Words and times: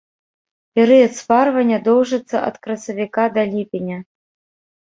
Перыяд 0.77 1.13
спарвання 1.19 1.77
доўжыцца 1.89 2.37
ад 2.47 2.55
красавіка 2.65 3.23
да 3.37 3.47
ліпеня. 3.53 3.97